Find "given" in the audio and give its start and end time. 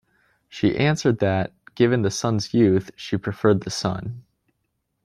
1.75-2.01